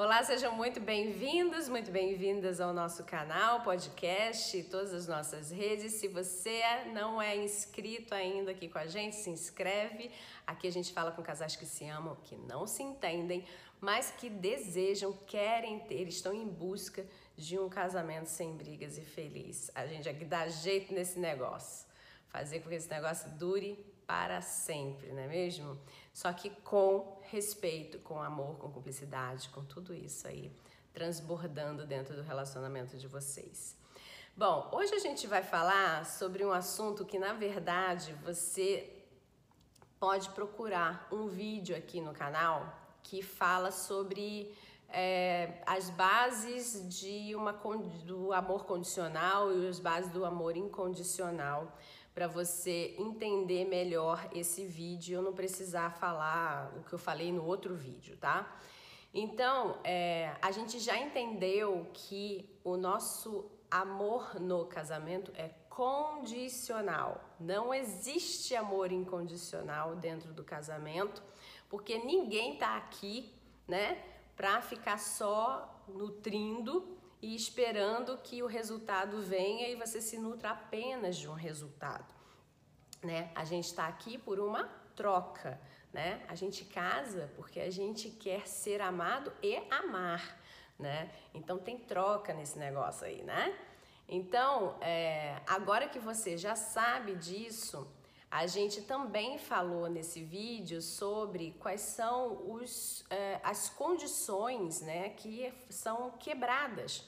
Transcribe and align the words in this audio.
Olá, 0.00 0.22
sejam 0.22 0.54
muito 0.54 0.78
bem-vindos, 0.78 1.68
muito 1.68 1.90
bem-vindas 1.90 2.60
ao 2.60 2.72
nosso 2.72 3.02
canal, 3.02 3.62
podcast, 3.62 4.62
todas 4.70 4.94
as 4.94 5.08
nossas 5.08 5.50
redes. 5.50 5.94
Se 5.94 6.06
você 6.06 6.62
não 6.94 7.20
é 7.20 7.36
inscrito 7.36 8.14
ainda 8.14 8.52
aqui 8.52 8.68
com 8.68 8.78
a 8.78 8.86
gente, 8.86 9.16
se 9.16 9.28
inscreve. 9.28 10.12
Aqui 10.46 10.68
a 10.68 10.70
gente 10.70 10.92
fala 10.92 11.10
com 11.10 11.20
casais 11.20 11.56
que 11.56 11.66
se 11.66 11.84
amam, 11.84 12.16
que 12.22 12.36
não 12.36 12.64
se 12.64 12.80
entendem, 12.80 13.44
mas 13.80 14.12
que 14.12 14.30
desejam, 14.30 15.12
querem 15.26 15.80
ter, 15.80 16.06
estão 16.06 16.32
em 16.32 16.46
busca 16.46 17.04
de 17.36 17.58
um 17.58 17.68
casamento 17.68 18.26
sem 18.26 18.56
brigas 18.56 18.98
e 18.98 19.02
feliz. 19.02 19.68
A 19.74 19.84
gente 19.84 20.08
aqui 20.08 20.24
dá 20.24 20.46
jeito 20.46 20.94
nesse 20.94 21.18
negócio, 21.18 21.88
fazer 22.28 22.60
com 22.60 22.68
que 22.68 22.76
esse 22.76 22.88
negócio 22.88 23.28
dure 23.30 23.84
para 24.08 24.40
sempre, 24.40 25.12
não 25.12 25.20
é 25.20 25.26
mesmo? 25.26 25.78
Só 26.14 26.32
que 26.32 26.48
com 26.48 27.20
respeito, 27.24 27.98
com 27.98 28.22
amor, 28.22 28.56
com 28.56 28.72
cumplicidade, 28.72 29.50
com 29.50 29.62
tudo 29.62 29.94
isso 29.94 30.26
aí 30.26 30.50
transbordando 30.94 31.86
dentro 31.86 32.16
do 32.16 32.22
relacionamento 32.22 32.96
de 32.96 33.06
vocês. 33.06 33.76
Bom, 34.34 34.70
hoje 34.72 34.94
a 34.94 34.98
gente 34.98 35.26
vai 35.26 35.42
falar 35.42 36.06
sobre 36.06 36.42
um 36.42 36.50
assunto 36.50 37.04
que 37.04 37.18
na 37.18 37.34
verdade 37.34 38.14
você 38.24 38.90
pode 40.00 40.30
procurar 40.30 41.06
um 41.12 41.28
vídeo 41.28 41.76
aqui 41.76 42.00
no 42.00 42.14
canal 42.14 42.74
que 43.02 43.20
fala 43.20 43.70
sobre 43.70 44.56
é, 44.88 45.62
as 45.66 45.90
bases 45.90 46.88
de 46.88 47.34
uma, 47.34 47.52
do 48.06 48.32
amor 48.32 48.64
condicional 48.64 49.52
e 49.52 49.68
as 49.68 49.78
bases 49.78 50.10
do 50.10 50.24
amor 50.24 50.56
incondicional 50.56 51.76
para 52.18 52.26
você 52.26 52.96
entender 52.98 53.64
melhor 53.64 54.28
esse 54.34 54.64
vídeo, 54.64 55.14
eu 55.14 55.22
não 55.22 55.32
precisar 55.32 55.90
falar 55.90 56.74
o 56.76 56.82
que 56.82 56.92
eu 56.92 56.98
falei 56.98 57.30
no 57.30 57.44
outro 57.44 57.76
vídeo, 57.76 58.16
tá? 58.16 58.58
Então, 59.14 59.78
é, 59.84 60.34
a 60.42 60.50
gente 60.50 60.80
já 60.80 60.98
entendeu 60.98 61.86
que 61.94 62.58
o 62.64 62.76
nosso 62.76 63.48
amor 63.70 64.40
no 64.40 64.66
casamento 64.66 65.30
é 65.36 65.50
condicional. 65.70 67.22
Não 67.38 67.72
existe 67.72 68.56
amor 68.56 68.90
incondicional 68.90 69.94
dentro 69.94 70.32
do 70.32 70.42
casamento, 70.42 71.22
porque 71.68 71.98
ninguém 71.98 72.56
tá 72.56 72.76
aqui, 72.78 73.32
né, 73.68 74.02
para 74.34 74.60
ficar 74.60 74.98
só 74.98 75.84
nutrindo 75.86 76.98
e 77.20 77.34
esperando 77.34 78.16
que 78.18 78.42
o 78.42 78.46
resultado 78.46 79.20
venha 79.22 79.68
e 79.68 79.74
você 79.74 80.00
se 80.00 80.18
nutra 80.18 80.50
apenas 80.50 81.16
de 81.16 81.28
um 81.28 81.34
resultado, 81.34 82.14
né? 83.02 83.30
A 83.34 83.44
gente 83.44 83.66
está 83.66 83.86
aqui 83.86 84.18
por 84.18 84.38
uma 84.40 84.64
troca, 84.94 85.60
né? 85.92 86.22
A 86.28 86.34
gente 86.34 86.64
casa 86.64 87.30
porque 87.36 87.60
a 87.60 87.70
gente 87.70 88.10
quer 88.10 88.46
ser 88.46 88.80
amado 88.80 89.32
e 89.42 89.56
amar, 89.70 90.40
né? 90.78 91.10
Então 91.32 91.58
tem 91.58 91.78
troca 91.78 92.32
nesse 92.32 92.58
negócio 92.58 93.06
aí, 93.06 93.22
né? 93.22 93.56
Então, 94.08 94.76
é, 94.80 95.40
agora 95.46 95.86
que 95.86 95.98
você 95.98 96.38
já 96.38 96.56
sabe 96.56 97.14
disso, 97.14 97.86
a 98.30 98.46
gente 98.46 98.82
também 98.82 99.38
falou 99.38 99.88
nesse 99.88 100.22
vídeo 100.22 100.80
sobre 100.82 101.54
quais 101.58 101.80
são 101.80 102.50
os, 102.50 103.04
eh, 103.08 103.40
as 103.42 103.70
condições 103.70 104.82
né, 104.82 105.10
que 105.10 105.50
são 105.70 106.10
quebradas 106.18 107.04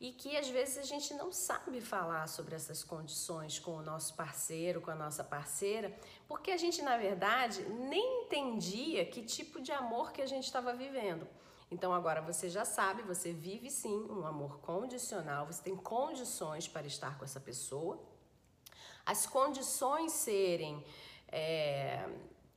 e 0.00 0.12
que 0.12 0.36
às 0.36 0.48
vezes 0.48 0.78
a 0.78 0.82
gente 0.82 1.14
não 1.14 1.32
sabe 1.32 1.80
falar 1.80 2.26
sobre 2.26 2.54
essas 2.54 2.84
condições 2.84 3.58
com 3.58 3.76
o 3.76 3.82
nosso 3.82 4.14
parceiro, 4.14 4.80
com 4.80 4.90
a 4.90 4.94
nossa 4.94 5.24
parceira, 5.24 5.96
porque 6.28 6.50
a 6.50 6.56
gente 6.56 6.82
na 6.82 6.96
verdade 6.96 7.62
nem 7.64 8.24
entendia 8.24 9.06
que 9.06 9.22
tipo 9.22 9.60
de 9.60 9.72
amor 9.72 10.12
que 10.12 10.20
a 10.20 10.26
gente 10.26 10.44
estava 10.44 10.74
vivendo. 10.74 11.26
Então 11.70 11.92
agora 11.92 12.20
você 12.20 12.48
já 12.48 12.64
sabe, 12.64 13.02
você 13.02 13.32
vive 13.32 13.70
sim 13.70 14.06
um 14.10 14.26
amor 14.26 14.58
condicional, 14.60 15.46
você 15.46 15.62
tem 15.62 15.76
condições 15.76 16.68
para 16.68 16.86
estar 16.86 17.18
com 17.18 17.24
essa 17.24 17.40
pessoa 17.40 18.00
as 19.06 19.24
condições 19.24 20.10
serem 20.10 20.84
é, 21.28 22.08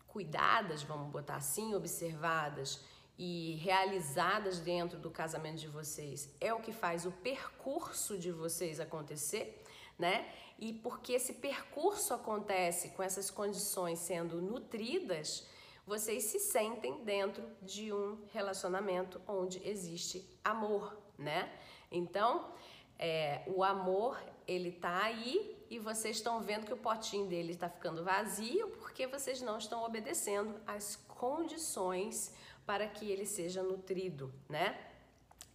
cuidadas, 0.08 0.82
vamos 0.82 1.12
botar 1.12 1.36
assim, 1.36 1.76
observadas 1.76 2.84
e 3.20 3.56
realizadas 3.62 4.62
dentro 4.62 4.98
do 4.98 5.12
casamento 5.12 5.58
de 5.60 5.68
vocês 5.68 6.34
é 6.40 6.54
o 6.54 6.62
que 6.62 6.72
faz 6.72 7.06
o 7.06 7.12
percurso 7.12 8.18
de 8.18 8.32
vocês 8.32 8.80
acontecer, 8.80 9.62
né? 9.98 10.26
E 10.58 10.72
porque 10.72 11.12
esse 11.12 11.34
percurso 11.34 12.14
acontece 12.14 12.92
com 12.92 13.04
essas 13.04 13.30
condições 13.30 14.00
sendo 14.00 14.42
nutridas, 14.42 15.46
vocês 15.86 16.24
se 16.24 16.40
sentem 16.40 17.04
dentro 17.04 17.44
de 17.62 17.92
um 17.92 18.24
relacionamento 18.32 19.22
onde 19.28 19.62
existe 19.68 20.26
amor, 20.42 20.98
né? 21.18 21.52
Então, 21.92 22.54
é, 22.98 23.44
o 23.48 23.66
amor 23.66 24.18
ele 24.48 24.72
tá 24.72 25.04
aí 25.04 25.62
e 25.70 25.78
vocês 25.78 26.16
estão 26.16 26.42
vendo 26.42 26.66
que 26.66 26.74
o 26.74 26.78
potinho 26.78 27.28
dele 27.28 27.52
está 27.52 27.70
ficando 27.70 28.02
vazio 28.02 28.70
porque 28.78 29.06
vocês 29.08 29.42
não 29.42 29.58
estão 29.58 29.84
obedecendo 29.84 30.56
às 30.66 30.96
condições 30.96 32.34
para 32.66 32.88
que 32.88 33.10
ele 33.10 33.26
seja 33.26 33.64
nutrido, 33.64 34.34
né? 34.48 34.78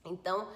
Então, 0.05 0.49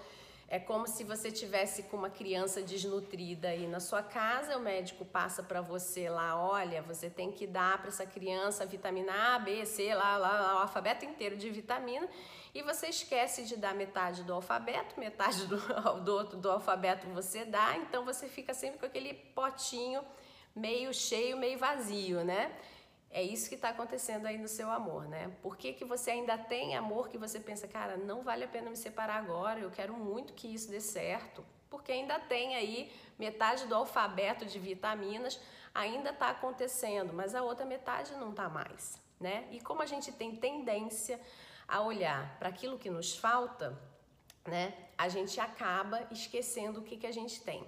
é 0.51 0.59
como 0.59 0.87
se 0.87 1.05
você 1.05 1.31
tivesse 1.31 1.83
com 1.85 1.97
uma 1.99 2.09
criança 2.09 2.63
desnutrida 2.63 3.49
aí 3.49 3.67
na 3.67 3.81
sua 3.81 4.03
casa, 4.03 4.57
o 4.57 4.61
médico 4.61 5.05
passa 5.05 5.43
para 5.43 5.61
você 5.61 6.09
lá, 6.09 6.43
olha, 6.43 6.81
você 6.81 7.11
tem 7.11 7.31
que 7.31 7.47
dar 7.47 7.77
para 7.79 7.89
essa 7.89 8.07
criança 8.07 8.65
vitamina 8.65 9.35
A, 9.35 9.39
B, 9.39 9.67
C, 9.67 9.95
lá, 9.95 10.17
lá, 10.17 10.41
lá, 10.41 10.55
o 10.57 10.59
alfabeto 10.61 11.05
inteiro 11.05 11.37
de 11.37 11.51
vitamina, 11.51 12.09
e 12.55 12.63
você 12.63 12.87
esquece 12.87 13.45
de 13.45 13.59
dar 13.59 13.75
metade 13.75 14.23
do 14.23 14.33
alfabeto, 14.33 14.99
metade 14.99 15.45
do, 15.47 15.59
do 16.03 16.15
outro 16.15 16.39
do 16.39 16.51
alfabeto 16.51 17.07
você 17.09 17.45
dá, 17.45 17.77
então 17.77 18.07
você 18.07 18.27
fica 18.27 18.55
sempre 18.55 18.79
com 18.79 18.87
aquele 18.87 19.13
potinho 19.13 20.03
meio 20.57 20.95
cheio, 20.95 21.37
meio 21.37 21.59
vazio, 21.59 22.25
né? 22.25 22.51
É 23.11 23.23
isso 23.23 23.49
que 23.49 23.55
está 23.55 23.71
acontecendo 23.71 24.27
aí 24.27 24.37
no 24.37 24.49
seu 24.49 24.71
amor, 24.71 25.09
né? 25.09 25.33
Por 25.43 25.57
que, 25.57 25.73
que 25.73 25.85
você 25.85 26.11
ainda 26.11 26.37
tem 26.37 26.77
amor 26.77 27.09
que 27.09 27.17
você 27.17 27.41
pensa, 27.41 27.67
cara, 27.67 27.97
não 27.97 28.23
vale 28.23 28.45
a 28.45 28.49
pena 28.49 28.69
me 28.69 28.77
separar 28.77 29.17
agora, 29.17 29.61
eu 29.61 29.71
quero 29.71 29.95
muito 29.95 30.35
que 30.35 30.53
isso 30.53 30.71
dê 30.71 30.81
certo? 30.81 31.45
Porque 31.71 31.91
ainda 31.91 32.19
tem 32.19 32.55
aí 32.55 32.93
metade 33.19 33.67
do 33.67 33.75
alfabeto 33.75 34.45
de 34.45 34.59
vitaminas, 34.59 35.41
ainda 35.75 36.11
está 36.11 36.31
acontecendo, 36.31 37.13
mas 37.15 37.35
a 37.35 37.43
outra 37.43 37.65
metade 37.65 38.13
não 38.17 38.31
está 38.31 38.49
mais, 38.49 39.01
né? 39.19 39.49
E 39.51 39.61
como 39.61 39.83
a 39.83 39.87
gente 39.87 40.13
tem 40.13 40.37
tendência 40.37 41.19
a 41.67 41.81
olhar 41.81 42.39
para 42.39 42.51
aquilo 42.51 42.79
que 42.79 42.91
nos 42.91 43.17
falta, 43.17 43.79
né? 44.47 44.75
A 44.97 45.09
gente 45.09 45.41
acaba 45.41 46.07
esquecendo 46.11 46.81
o 46.81 46.83
que, 46.83 46.97
que 46.97 47.07
a 47.07 47.13
gente 47.13 47.41
tem. 47.43 47.67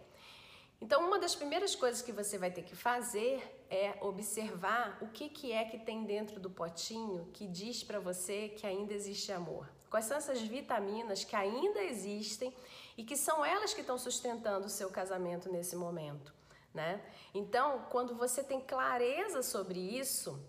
Então, 0.80 1.06
uma 1.06 1.18
das 1.18 1.34
primeiras 1.34 1.74
coisas 1.74 2.00
que 2.00 2.12
você 2.12 2.38
vai 2.38 2.50
ter 2.50 2.62
que 2.62 2.74
fazer 2.74 3.59
é 3.70 3.96
observar 4.00 4.98
o 5.00 5.06
que, 5.06 5.28
que 5.28 5.52
é 5.52 5.64
que 5.64 5.78
tem 5.78 6.04
dentro 6.04 6.40
do 6.40 6.50
potinho 6.50 7.30
que 7.32 7.46
diz 7.46 7.84
para 7.84 8.00
você 8.00 8.48
que 8.48 8.66
ainda 8.66 8.92
existe 8.92 9.30
amor. 9.30 9.70
Quais 9.88 10.06
são 10.06 10.16
essas 10.16 10.40
vitaminas 10.40 11.24
que 11.24 11.36
ainda 11.36 11.80
existem 11.82 12.52
e 12.98 13.04
que 13.04 13.16
são 13.16 13.44
elas 13.44 13.72
que 13.72 13.80
estão 13.80 13.96
sustentando 13.96 14.66
o 14.66 14.70
seu 14.70 14.90
casamento 14.90 15.50
nesse 15.50 15.76
momento, 15.76 16.34
né? 16.74 17.00
Então, 17.32 17.86
quando 17.90 18.14
você 18.14 18.42
tem 18.42 18.60
clareza 18.60 19.42
sobre 19.42 19.78
isso, 19.78 20.44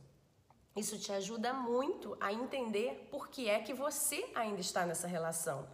isso 0.76 0.98
te 0.98 1.12
ajuda 1.12 1.54
muito 1.54 2.18
a 2.20 2.34
entender 2.34 3.08
por 3.12 3.30
que 3.30 3.48
é 3.48 3.60
que 3.60 3.74
você 3.74 4.30
ainda 4.34 4.62
está 4.62 4.86
nessa 4.86 5.08
relação. 5.08 5.68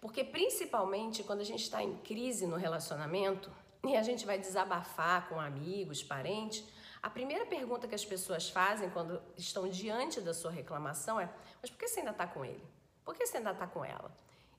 Porque 0.00 0.24
principalmente 0.24 1.22
quando 1.22 1.40
a 1.40 1.44
gente 1.44 1.62
está 1.62 1.82
em 1.82 1.96
crise 1.98 2.46
no 2.46 2.56
relacionamento, 2.56 3.50
e 3.84 3.96
a 3.96 4.02
gente 4.02 4.26
vai 4.26 4.38
desabafar 4.38 5.28
com 5.28 5.38
amigos, 5.38 6.02
parentes, 6.02 6.64
a 7.02 7.10
primeira 7.10 7.46
pergunta 7.46 7.86
que 7.86 7.94
as 7.94 8.04
pessoas 8.04 8.48
fazem 8.48 8.90
quando 8.90 9.22
estão 9.36 9.68
diante 9.68 10.20
da 10.20 10.34
sua 10.34 10.50
reclamação 10.50 11.20
é: 11.20 11.28
Mas 11.60 11.70
por 11.70 11.78
que 11.78 11.88
você 11.88 12.00
ainda 12.00 12.12
está 12.12 12.26
com 12.26 12.44
ele? 12.44 12.64
Por 13.04 13.14
que 13.14 13.26
você 13.26 13.36
ainda 13.36 13.52
está 13.52 13.66
com 13.66 13.84
ela? 13.84 14.10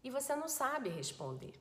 E 0.04 0.10
você 0.10 0.36
não 0.36 0.48
sabe 0.48 0.90
responder. 0.90 1.54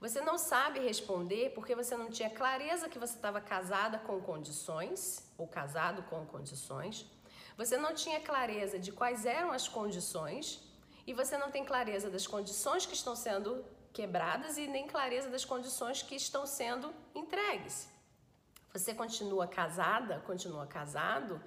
Você 0.00 0.20
não 0.20 0.36
sabe 0.38 0.80
responder 0.80 1.50
porque 1.54 1.74
você 1.74 1.96
não 1.96 2.10
tinha 2.10 2.30
clareza 2.30 2.88
que 2.88 2.98
você 2.98 3.14
estava 3.14 3.40
casada 3.40 3.98
com 3.98 4.20
condições, 4.20 5.30
ou 5.38 5.46
casado 5.46 6.02
com 6.04 6.26
condições. 6.26 7.06
Você 7.56 7.76
não 7.76 7.94
tinha 7.94 8.20
clareza 8.20 8.78
de 8.78 8.90
quais 8.90 9.24
eram 9.24 9.52
as 9.52 9.68
condições 9.68 10.60
e 11.06 11.12
você 11.12 11.38
não 11.38 11.50
tem 11.50 11.64
clareza 11.64 12.10
das 12.10 12.26
condições 12.26 12.84
que 12.86 12.94
estão 12.94 13.14
sendo 13.14 13.64
quebradas 13.92 14.58
e 14.58 14.66
nem 14.66 14.86
clareza 14.86 15.28
das 15.28 15.44
condições 15.44 16.02
que 16.02 16.16
estão 16.16 16.46
sendo 16.46 16.92
entregues. 17.14 17.88
Você 18.74 18.92
continua 18.92 19.46
casada, 19.46 20.20
continua 20.26 20.66
casado, 20.66 21.40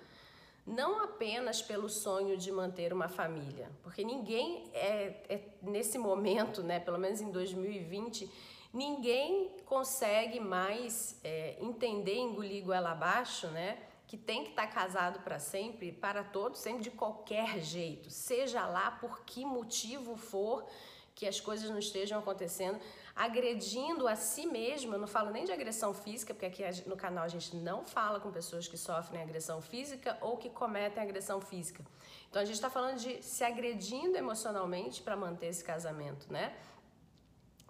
não 0.66 1.04
apenas 1.04 1.62
pelo 1.62 1.90
sonho 1.90 2.38
de 2.38 2.50
manter 2.54 2.94
uma 2.94 3.10
família, 3.10 3.70
porque 3.84 4.02
ninguém 4.02 4.64
é, 4.74 5.26
é 5.28 5.42
nesse 5.62 5.98
momento, 5.98 6.64
né, 6.64 6.80
pelo 6.80 6.98
menos 6.98 7.20
em 7.20 7.30
2020, 7.30 8.32
ninguém 8.74 9.52
consegue 9.66 10.40
mais 10.40 11.20
é, 11.22 11.58
entender, 11.60 12.16
engolir 12.16 12.64
goela 12.64 12.92
abaixo, 12.92 13.48
né, 13.48 13.78
que 14.08 14.16
tem 14.16 14.46
que 14.46 14.52
estar 14.52 14.68
casado 14.68 15.20
para 15.20 15.38
sempre, 15.38 15.92
para 15.92 16.24
todos, 16.24 16.62
sempre 16.62 16.82
de 16.82 16.92
qualquer 16.92 17.60
jeito, 17.60 18.10
seja 18.10 18.66
lá 18.66 18.90
por 18.90 19.26
que 19.26 19.44
motivo 19.44 20.16
for 20.16 20.66
que 21.14 21.28
as 21.28 21.42
coisas 21.42 21.70
não 21.70 21.80
estejam 21.80 22.20
acontecendo, 22.20 22.80
agredindo 23.18 24.08
a 24.08 24.16
si 24.16 24.46
mesmo. 24.46 24.94
Eu 24.94 25.00
não 25.00 25.08
falo 25.08 25.32
nem 25.32 25.44
de 25.44 25.52
agressão 25.52 25.94
física, 25.94 26.34
porque 26.34 26.46
aqui 26.46 26.88
no 26.88 26.96
canal 26.96 27.24
a 27.24 27.28
gente 27.28 27.56
não 27.56 27.84
fala 27.84 28.20
com 28.20 28.32
pessoas 28.32 28.68
que 28.68 28.78
sofrem 28.78 29.22
agressão 29.22 29.60
física 29.60 30.18
ou 30.22 30.38
que 30.38 30.50
cometem 30.50 31.02
agressão 31.02 31.42
física. 31.42 31.84
Então 32.30 32.42
a 32.42 32.46
gente 32.46 32.56
está 32.56 32.70
falando 32.70 33.00
de 33.00 33.24
se 33.24 33.44
agredindo 33.44 34.16
emocionalmente 34.16 35.02
para 35.02 35.16
manter 35.16 35.48
esse 35.48 35.64
casamento, 35.64 36.32
né? 36.32 36.56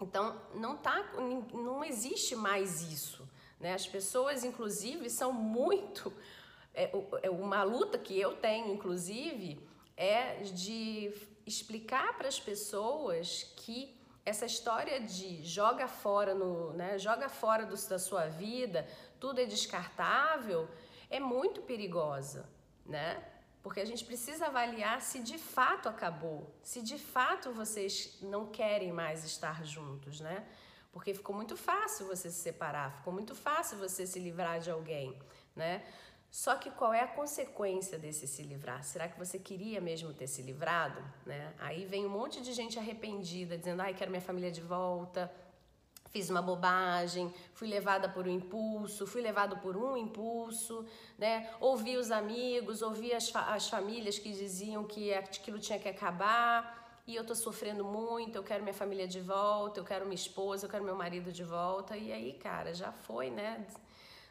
Então 0.00 0.40
não 0.54 0.76
tá, 0.76 1.02
não 1.54 1.82
existe 1.82 2.36
mais 2.36 2.82
isso. 2.82 3.26
Né? 3.58 3.72
As 3.72 3.86
pessoas, 3.86 4.44
inclusive, 4.44 5.08
são 5.08 5.32
muito. 5.32 6.12
É, 6.74 6.90
é, 7.22 7.30
uma 7.30 7.62
luta 7.62 7.98
que 7.98 8.20
eu 8.20 8.36
tenho, 8.36 8.72
inclusive, 8.72 9.58
é 9.96 10.42
de 10.42 11.12
explicar 11.44 12.16
para 12.16 12.28
as 12.28 12.38
pessoas 12.38 13.52
que 13.56 13.97
essa 14.28 14.46
história 14.46 15.00
de 15.00 15.42
joga 15.42 15.88
fora 15.88 16.34
no, 16.34 16.72
né, 16.74 16.98
joga 16.98 17.28
fora 17.28 17.64
do, 17.64 17.74
da 17.88 17.98
sua 17.98 18.26
vida, 18.26 18.86
tudo 19.18 19.40
é 19.40 19.46
descartável, 19.46 20.68
é 21.10 21.18
muito 21.18 21.62
perigosa, 21.62 22.48
né? 22.84 23.22
Porque 23.62 23.80
a 23.80 23.84
gente 23.84 24.04
precisa 24.04 24.46
avaliar 24.46 25.00
se 25.00 25.18
de 25.20 25.36
fato 25.36 25.88
acabou, 25.88 26.54
se 26.62 26.80
de 26.82 26.98
fato 26.98 27.52
vocês 27.52 28.18
não 28.22 28.46
querem 28.46 28.92
mais 28.92 29.24
estar 29.24 29.64
juntos, 29.64 30.20
né? 30.20 30.46
Porque 30.92 31.12
ficou 31.12 31.34
muito 31.34 31.56
fácil 31.56 32.06
você 32.06 32.30
se 32.30 32.40
separar, 32.40 32.92
ficou 32.98 33.12
muito 33.12 33.34
fácil 33.34 33.78
você 33.78 34.06
se 34.06 34.18
livrar 34.18 34.60
de 34.60 34.70
alguém, 34.70 35.18
né? 35.54 35.84
Só 36.30 36.56
que 36.56 36.70
qual 36.70 36.92
é 36.92 37.00
a 37.00 37.06
consequência 37.06 37.98
desse 37.98 38.26
se 38.26 38.42
livrar? 38.42 38.84
Será 38.84 39.08
que 39.08 39.18
você 39.18 39.38
queria 39.38 39.80
mesmo 39.80 40.12
ter 40.12 40.26
se 40.26 40.42
livrado? 40.42 41.02
Né? 41.24 41.54
Aí 41.58 41.86
vem 41.86 42.04
um 42.04 42.10
monte 42.10 42.42
de 42.42 42.52
gente 42.52 42.78
arrependida, 42.78 43.56
dizendo: 43.56 43.80
ai, 43.80 43.94
quero 43.94 44.10
minha 44.10 44.20
família 44.20 44.50
de 44.50 44.60
volta, 44.60 45.32
fiz 46.10 46.28
uma 46.28 46.42
bobagem, 46.42 47.32
fui 47.54 47.68
levada 47.68 48.08
por 48.08 48.26
um 48.26 48.30
impulso, 48.30 49.06
fui 49.06 49.22
levado 49.22 49.56
por 49.58 49.76
um 49.76 49.96
impulso, 49.96 50.86
né? 51.16 51.50
Ouvi 51.60 51.96
os 51.96 52.10
amigos, 52.10 52.82
ouvi 52.82 53.12
as, 53.14 53.30
fa 53.30 53.54
as 53.54 53.68
famílias 53.68 54.18
que 54.18 54.30
diziam 54.30 54.84
que 54.84 55.14
aquilo 55.14 55.58
tinha 55.58 55.78
que 55.78 55.88
acabar 55.88 56.78
e 57.06 57.16
eu 57.16 57.24
tô 57.24 57.34
sofrendo 57.34 57.84
muito, 57.86 58.36
eu 58.36 58.42
quero 58.42 58.62
minha 58.62 58.74
família 58.74 59.08
de 59.08 59.18
volta, 59.18 59.80
eu 59.80 59.84
quero 59.84 60.04
minha 60.04 60.14
esposa, 60.14 60.66
eu 60.66 60.70
quero 60.70 60.84
meu 60.84 60.94
marido 60.94 61.32
de 61.32 61.42
volta. 61.42 61.96
E 61.96 62.12
aí, 62.12 62.34
cara, 62.34 62.74
já 62.74 62.92
foi, 62.92 63.30
né? 63.30 63.66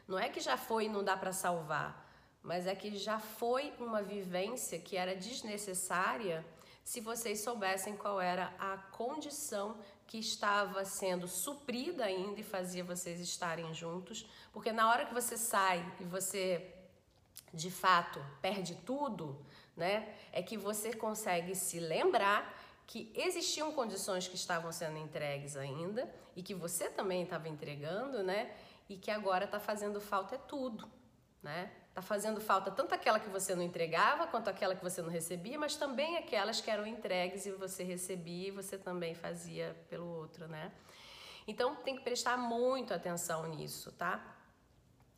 Não 0.08 0.18
é 0.18 0.30
que 0.30 0.40
já 0.40 0.56
foi 0.56 0.86
e 0.86 0.88
não 0.88 1.04
dá 1.04 1.16
para 1.16 1.32
salvar, 1.32 2.10
mas 2.42 2.66
é 2.66 2.74
que 2.74 2.96
já 2.96 3.20
foi 3.20 3.74
uma 3.78 4.02
vivência 4.02 4.78
que 4.78 4.96
era 4.96 5.14
desnecessária 5.14 6.44
se 6.82 7.02
vocês 7.02 7.40
soubessem 7.40 7.94
qual 7.94 8.18
era 8.18 8.50
a 8.58 8.78
condição 8.78 9.76
que 10.06 10.18
estava 10.18 10.86
sendo 10.86 11.28
suprida 11.28 12.06
ainda 12.06 12.40
e 12.40 12.42
fazia 12.42 12.82
vocês 12.82 13.20
estarem 13.20 13.74
juntos, 13.74 14.26
porque 14.54 14.72
na 14.72 14.88
hora 14.88 15.04
que 15.04 15.12
você 15.12 15.36
sai 15.36 15.84
e 16.00 16.04
você 16.04 16.74
de 17.52 17.70
fato 17.70 18.24
perde 18.40 18.74
tudo, 18.74 19.38
né? 19.76 20.14
É 20.32 20.42
que 20.42 20.56
você 20.56 20.94
consegue 20.94 21.54
se 21.54 21.78
lembrar 21.78 22.58
que 22.86 23.12
existiam 23.14 23.70
condições 23.72 24.26
que 24.26 24.36
estavam 24.36 24.72
sendo 24.72 24.96
entregues 24.96 25.54
ainda 25.58 26.10
e 26.34 26.42
que 26.42 26.54
você 26.54 26.88
também 26.88 27.22
estava 27.22 27.46
entregando, 27.46 28.22
né? 28.22 28.50
E 28.88 28.96
que 28.96 29.10
agora 29.10 29.44
está 29.44 29.60
fazendo 29.60 30.00
falta 30.00 30.36
é 30.36 30.38
tudo, 30.38 30.88
né? 31.42 31.70
Tá 31.94 32.00
fazendo 32.00 32.40
falta 32.40 32.70
tanto 32.70 32.94
aquela 32.94 33.18
que 33.18 33.28
você 33.28 33.54
não 33.54 33.62
entregava 33.62 34.26
quanto 34.26 34.48
aquela 34.48 34.74
que 34.74 34.82
você 34.82 35.02
não 35.02 35.10
recebia, 35.10 35.58
mas 35.58 35.76
também 35.76 36.16
aquelas 36.16 36.60
que 36.60 36.70
eram 36.70 36.86
entregues 36.86 37.44
e 37.44 37.50
você 37.50 37.82
recebia 37.82 38.48
e 38.48 38.50
você 38.50 38.78
também 38.78 39.14
fazia 39.14 39.76
pelo 39.90 40.06
outro, 40.06 40.46
né? 40.46 40.72
Então 41.46 41.76
tem 41.76 41.96
que 41.96 42.02
prestar 42.02 42.36
muito 42.36 42.94
atenção 42.94 43.48
nisso, 43.48 43.90
tá? 43.92 44.36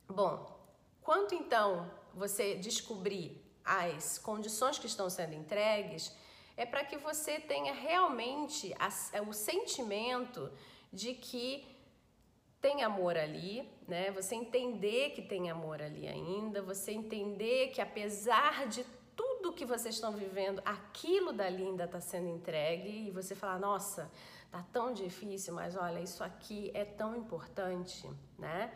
Bom, 0.08 0.58
quanto 1.02 1.34
então 1.34 1.90
você 2.14 2.54
descobrir 2.54 3.44
as 3.64 4.18
condições 4.18 4.78
que 4.78 4.86
estão 4.86 5.08
sendo 5.10 5.34
entregues, 5.34 6.16
é 6.56 6.66
para 6.66 6.84
que 6.84 6.96
você 6.98 7.38
tenha 7.38 7.72
realmente 7.72 8.74
a, 8.78 8.88
o 9.22 9.32
sentimento 9.32 10.52
de 10.92 11.14
que 11.14 11.66
tem 12.60 12.82
amor 12.82 13.16
ali, 13.16 13.68
né? 13.88 14.10
Você 14.10 14.34
entender 14.34 15.10
que 15.10 15.22
tem 15.22 15.50
amor 15.50 15.80
ali 15.80 16.06
ainda, 16.06 16.62
você 16.62 16.92
entender 16.92 17.68
que 17.68 17.80
apesar 17.80 18.66
de 18.68 18.84
tudo 19.16 19.52
que 19.52 19.64
vocês 19.64 19.94
estão 19.94 20.12
vivendo, 20.12 20.62
aquilo 20.64 21.32
dali 21.32 21.62
ainda 21.62 21.84
está 21.84 22.00
sendo 22.00 22.28
entregue 22.28 23.08
e 23.08 23.10
você 23.10 23.34
falar, 23.34 23.58
nossa, 23.58 24.10
tá 24.50 24.64
tão 24.72 24.92
difícil, 24.92 25.54
mas 25.54 25.76
olha, 25.76 26.00
isso 26.00 26.22
aqui 26.22 26.70
é 26.74 26.84
tão 26.84 27.16
importante, 27.16 28.08
né? 28.38 28.72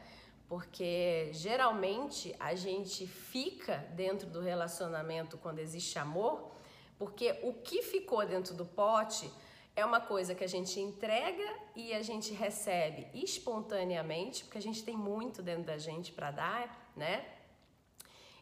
Porque 0.48 1.30
geralmente 1.32 2.34
a 2.38 2.54
gente 2.54 3.06
fica 3.06 3.78
dentro 3.94 4.28
do 4.28 4.40
relacionamento 4.40 5.38
quando 5.38 5.58
existe 5.58 5.98
amor 5.98 6.54
porque 6.98 7.38
o 7.42 7.52
que 7.52 7.82
ficou 7.82 8.25
dentro 8.26 8.54
do 8.54 8.64
pote 8.64 9.30
é 9.76 9.85
uma 9.85 10.00
coisa 10.00 10.35
que 10.35 10.44
a 10.44 10.49
gente 10.49 10.79
entrega 10.79 11.56
e 11.75 11.93
a 11.93 12.03
gente 12.03 12.32
recebe 12.32 13.09
espontaneamente, 13.12 14.44
porque 14.44 14.59
a 14.59 14.62
gente 14.62 14.85
tem 14.85 14.97
muito 14.97 15.43
dentro 15.43 15.65
da 15.65 15.79
gente 15.79 16.12
para 16.12 16.31
dar, 16.31 16.93
né? 16.97 17.26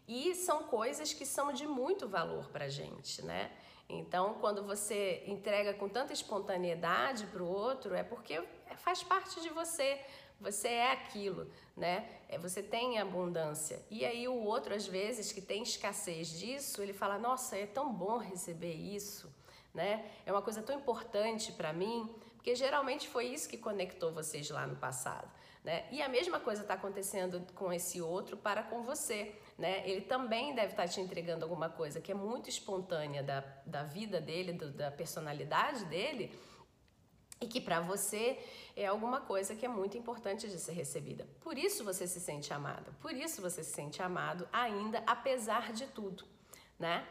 E 0.07 0.35
são 0.35 0.65
coisas 0.65 1.13
que 1.13 1.25
são 1.25 1.53
de 1.53 1.67
muito 1.67 2.09
valor 2.09 2.51
para 2.51 2.67
a 2.67 2.69
gente, 2.69 3.23
né? 3.23 3.51
Então, 3.89 4.35
quando 4.41 4.63
você 4.63 5.23
entrega 5.27 5.75
com 5.75 5.89
tanta 5.89 6.13
espontaneidade 6.13 7.27
para 7.27 7.43
o 7.43 7.49
outro, 7.49 7.95
é 7.95 8.03
porque 8.03 8.43
faz 8.77 9.03
parte 9.03 9.41
de 9.41 9.51
você. 9.51 10.01
Você 10.41 10.69
é 10.69 10.93
aquilo, 10.93 11.49
né? 11.77 12.09
É, 12.29 12.37
você 12.37 12.63
tem 12.63 12.99
abundância. 12.99 13.81
E 13.91 14.05
aí 14.05 14.27
o 14.27 14.35
outro, 14.35 14.75
às 14.75 14.87
vezes, 14.87 15.31
que 15.31 15.41
tem 15.41 15.63
escassez 15.63 16.31
disso, 16.39 16.83
ele 16.83 16.93
fala: 16.93 17.17
Nossa, 17.19 17.57
é 17.57 17.67
tão 17.67 17.93
bom 17.93 18.19
receber 18.19 18.75
isso, 18.75 19.33
né? 19.75 20.11
É 20.27 20.33
uma 20.33 20.43
coisa 20.43 20.63
tão 20.63 20.77
importante 20.77 21.53
para 21.53 21.73
mim, 21.73 22.15
porque 22.35 22.55
geralmente 22.55 23.09
foi 23.09 23.27
isso 23.27 23.49
que 23.49 23.57
conectou 23.57 24.13
vocês 24.13 24.51
lá 24.51 24.67
no 24.67 24.77
passado. 24.77 25.31
Né? 25.65 25.87
E 25.93 26.03
a 26.03 26.09
mesma 26.09 26.41
coisa 26.41 26.63
está 26.63 26.75
acontecendo 26.75 27.41
com 27.55 27.73
esse 27.73 28.01
outro 28.01 28.37
para 28.37 28.65
com 28.65 28.83
você. 28.83 29.33
Né? 29.57 29.89
Ele 29.89 30.01
também 30.01 30.55
deve 30.55 30.73
estar 30.73 30.83
tá 30.83 30.89
te 30.89 31.01
entregando 31.01 31.45
alguma 31.45 31.69
coisa 31.69 32.01
que 32.01 32.11
é 32.11 32.15
muito 32.15 32.51
espontânea 32.51 33.23
da, 33.23 33.41
da 33.65 33.85
vida 33.85 34.21
dele, 34.21 34.53
do, 34.53 34.73
da 34.73 34.91
personalidade 34.91 35.85
dele, 35.85 36.37
e 37.41 37.47
que 37.47 37.61
para 37.61 37.81
você 37.81 38.39
é 38.77 38.87
alguma 38.87 39.21
coisa 39.21 39.55
que 39.55 39.65
é 39.65 39.69
muito 39.69 39.97
importante 39.97 40.49
de 40.49 40.59
ser 40.59 40.73
recebida. 40.73 41.27
Por 41.41 41.59
isso 41.59 41.85
você 41.85 42.07
se 42.07 42.21
sente 42.21 42.53
amada, 42.53 42.93
por 43.01 43.13
isso 43.13 43.43
você 43.43 43.65
se 43.65 43.73
sente 43.73 44.01
amado 44.01 44.49
ainda 44.53 45.03
apesar 45.07 45.73
de 45.73 45.87
tudo, 45.89 46.25
né? 46.79 47.07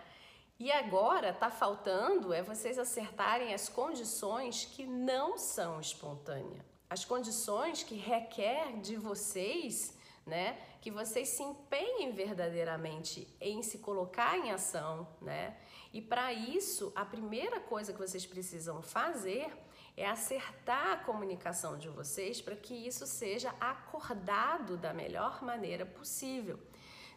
E 0.62 0.72
agora 0.72 1.34
tá 1.34 1.50
faltando 1.50 2.32
é 2.32 2.44
vocês 2.44 2.78
acertarem 2.78 3.52
as 3.52 3.68
condições 3.68 4.64
que 4.64 4.86
não 4.86 5.36
são 5.36 5.80
espontâneas, 5.80 6.64
as 6.88 7.04
condições 7.04 7.82
que 7.82 7.96
requer 7.96 8.80
de 8.80 8.96
vocês, 8.96 9.98
né? 10.24 10.60
Que 10.80 10.92
vocês 10.92 11.30
se 11.30 11.42
empenhem 11.42 12.12
verdadeiramente 12.12 13.28
em 13.42 13.64
se 13.64 13.80
colocar 13.80 14.38
em 14.38 14.52
ação, 14.52 15.08
né? 15.20 15.58
E 15.92 16.00
para 16.00 16.32
isso, 16.32 16.94
a 16.96 17.04
primeira 17.04 17.60
coisa 17.60 17.92
que 17.92 17.98
vocês 17.98 18.28
precisam 18.28 18.84
fazer 18.84 19.52
é 19.98 20.08
acertar 20.08 20.92
a 20.92 20.98
comunicação 20.98 21.76
de 21.76 21.90
vocês 21.90 22.40
para 22.40 22.56
que 22.56 22.76
isso 22.76 23.08
seja 23.08 23.50
acordado 23.60 24.78
da 24.78 24.94
melhor 24.94 25.42
maneira 25.42 25.88
possível. 25.88 26.60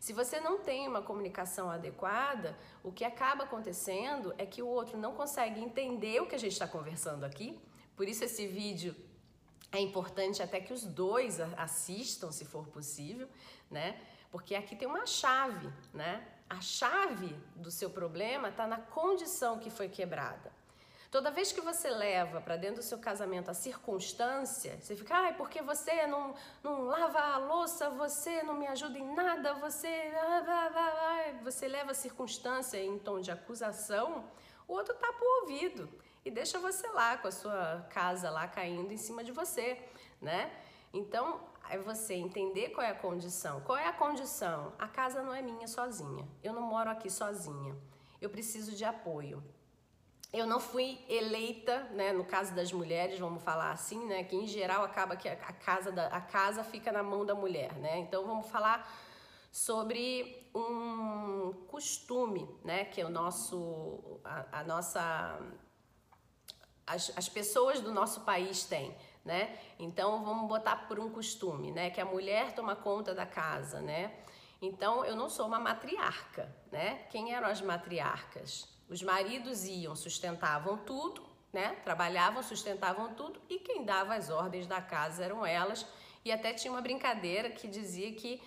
Se 0.00 0.12
você 0.12 0.40
não 0.40 0.58
tem 0.58 0.86
uma 0.86 1.02
comunicação 1.02 1.70
adequada, 1.70 2.56
o 2.82 2.92
que 2.92 3.04
acaba 3.04 3.44
acontecendo 3.44 4.34
é 4.36 4.44
que 4.44 4.62
o 4.62 4.66
outro 4.66 4.98
não 4.98 5.14
consegue 5.14 5.60
entender 5.60 6.20
o 6.20 6.26
que 6.26 6.34
a 6.34 6.38
gente 6.38 6.52
está 6.52 6.68
conversando 6.68 7.24
aqui. 7.24 7.58
Por 7.96 8.08
isso, 8.08 8.24
esse 8.24 8.46
vídeo 8.46 8.94
é 9.72 9.80
importante 9.80 10.42
até 10.42 10.60
que 10.60 10.72
os 10.72 10.84
dois 10.84 11.40
assistam, 11.56 12.30
se 12.30 12.44
for 12.44 12.66
possível, 12.68 13.28
né? 13.70 14.00
Porque 14.30 14.54
aqui 14.54 14.76
tem 14.76 14.86
uma 14.86 15.06
chave, 15.06 15.72
né? 15.92 16.26
A 16.48 16.60
chave 16.60 17.34
do 17.56 17.70
seu 17.70 17.90
problema 17.90 18.48
está 18.48 18.66
na 18.66 18.78
condição 18.78 19.58
que 19.58 19.70
foi 19.70 19.88
quebrada. 19.88 20.52
Toda 21.14 21.30
vez 21.30 21.52
que 21.52 21.60
você 21.60 21.88
leva 21.90 22.40
para 22.40 22.56
dentro 22.56 22.78
do 22.78 22.82
seu 22.82 22.98
casamento 22.98 23.48
a 23.48 23.54
circunstância, 23.54 24.76
você 24.80 24.96
fica, 24.96 25.14
ai, 25.14 25.36
porque 25.36 25.62
você 25.62 26.08
não, 26.08 26.34
não 26.60 26.86
lava 26.86 27.20
a 27.20 27.36
louça, 27.36 27.88
você 27.88 28.42
não 28.42 28.54
me 28.54 28.66
ajuda 28.66 28.98
em 28.98 29.14
nada, 29.14 29.54
você. 29.54 30.12
Você 31.44 31.68
leva 31.68 31.92
a 31.92 31.94
circunstância 31.94 32.78
em 32.78 32.98
tom 32.98 33.20
de 33.20 33.30
acusação, 33.30 34.24
o 34.66 34.72
outro 34.72 34.92
tapa 34.92 35.24
o 35.24 35.42
ouvido 35.42 35.88
e 36.24 36.32
deixa 36.32 36.58
você 36.58 36.88
lá 36.88 37.16
com 37.16 37.28
a 37.28 37.30
sua 37.30 37.86
casa 37.90 38.28
lá 38.28 38.48
caindo 38.48 38.92
em 38.92 38.98
cima 38.98 39.22
de 39.22 39.30
você, 39.30 39.80
né? 40.20 40.52
Então, 40.92 41.42
é 41.70 41.78
você 41.78 42.14
entender 42.14 42.70
qual 42.70 42.84
é 42.84 42.90
a 42.90 42.94
condição. 42.96 43.60
Qual 43.60 43.78
é 43.78 43.86
a 43.86 43.92
condição? 43.92 44.72
A 44.80 44.88
casa 44.88 45.22
não 45.22 45.32
é 45.32 45.40
minha 45.40 45.68
sozinha. 45.68 46.26
Eu 46.42 46.52
não 46.52 46.62
moro 46.62 46.90
aqui 46.90 47.08
sozinha. 47.08 47.72
Eu 48.20 48.30
preciso 48.30 48.72
de 48.72 48.84
apoio. 48.84 49.40
Eu 50.34 50.48
não 50.48 50.58
fui 50.58 50.98
eleita, 51.08 51.84
né, 51.92 52.12
no 52.12 52.24
caso 52.24 52.52
das 52.56 52.72
mulheres, 52.72 53.20
vamos 53.20 53.40
falar 53.44 53.70
assim, 53.70 54.04
né, 54.04 54.24
que 54.24 54.34
em 54.34 54.48
geral 54.48 54.82
acaba 54.82 55.14
que 55.14 55.28
a 55.28 55.36
casa, 55.36 55.92
da, 55.92 56.08
a 56.08 56.20
casa 56.20 56.64
fica 56.64 56.90
na 56.90 57.04
mão 57.04 57.24
da 57.24 57.36
mulher, 57.36 57.72
né? 57.74 57.98
Então 57.98 58.26
vamos 58.26 58.48
falar 58.48 58.84
sobre 59.52 60.50
um 60.52 61.52
costume, 61.68 62.48
né, 62.64 62.84
que 62.84 63.00
é 63.00 63.06
o 63.06 63.10
nosso, 63.10 64.20
a, 64.24 64.58
a 64.58 64.64
nossa, 64.64 65.38
as, 66.84 67.16
as 67.16 67.28
pessoas 67.28 67.80
do 67.80 67.92
nosso 67.92 68.22
país 68.22 68.64
têm, 68.64 68.92
né? 69.24 69.56
Então 69.78 70.24
vamos 70.24 70.48
botar 70.48 70.88
por 70.88 70.98
um 70.98 71.10
costume, 71.10 71.70
né, 71.70 71.90
que 71.90 72.00
a 72.00 72.04
mulher 72.04 72.56
toma 72.56 72.74
conta 72.74 73.14
da 73.14 73.24
casa, 73.24 73.80
né? 73.80 74.12
Então 74.60 75.04
eu 75.04 75.14
não 75.14 75.30
sou 75.30 75.46
uma 75.46 75.60
matriarca, 75.60 76.52
né? 76.72 77.06
Quem 77.08 77.32
eram 77.32 77.46
as 77.46 77.60
matriarcas? 77.60 78.73
Os 78.88 79.02
maridos 79.02 79.64
iam, 79.64 79.96
sustentavam 79.96 80.76
tudo, 80.78 81.22
né? 81.52 81.76
Trabalhavam, 81.84 82.42
sustentavam 82.42 83.14
tudo 83.14 83.40
e 83.48 83.58
quem 83.58 83.84
dava 83.84 84.14
as 84.14 84.30
ordens 84.30 84.66
da 84.66 84.80
casa 84.82 85.24
eram 85.24 85.44
elas. 85.46 85.86
E 86.24 86.32
até 86.32 86.52
tinha 86.52 86.72
uma 86.72 86.80
brincadeira 86.80 87.50
que 87.50 87.68
dizia 87.68 88.12
que 88.12 88.42